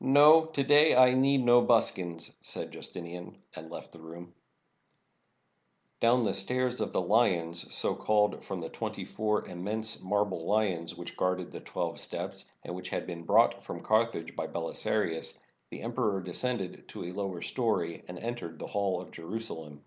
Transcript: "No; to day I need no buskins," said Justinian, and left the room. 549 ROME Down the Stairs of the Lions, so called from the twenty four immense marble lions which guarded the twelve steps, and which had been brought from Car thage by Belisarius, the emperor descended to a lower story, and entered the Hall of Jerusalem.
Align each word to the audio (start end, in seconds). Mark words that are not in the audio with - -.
"No; 0.00 0.46
to 0.46 0.64
day 0.64 0.96
I 0.96 1.12
need 1.12 1.44
no 1.44 1.60
buskins," 1.60 2.34
said 2.40 2.72
Justinian, 2.72 3.36
and 3.54 3.70
left 3.70 3.92
the 3.92 4.00
room. 4.00 4.32
549 6.00 6.00
ROME 6.00 6.00
Down 6.16 6.22
the 6.22 6.32
Stairs 6.32 6.80
of 6.80 6.94
the 6.94 7.00
Lions, 7.02 7.74
so 7.74 7.94
called 7.94 8.42
from 8.42 8.62
the 8.62 8.70
twenty 8.70 9.04
four 9.04 9.46
immense 9.46 10.00
marble 10.02 10.46
lions 10.46 10.96
which 10.96 11.14
guarded 11.14 11.50
the 11.50 11.60
twelve 11.60 12.00
steps, 12.00 12.46
and 12.64 12.74
which 12.74 12.88
had 12.88 13.06
been 13.06 13.24
brought 13.24 13.62
from 13.62 13.82
Car 13.82 14.06
thage 14.10 14.34
by 14.34 14.46
Belisarius, 14.46 15.38
the 15.68 15.82
emperor 15.82 16.22
descended 16.22 16.88
to 16.88 17.04
a 17.04 17.12
lower 17.12 17.42
story, 17.42 18.02
and 18.08 18.18
entered 18.18 18.58
the 18.58 18.68
Hall 18.68 18.98
of 18.98 19.10
Jerusalem. 19.10 19.84